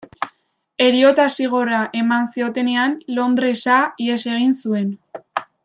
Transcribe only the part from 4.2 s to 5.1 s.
egin zuen.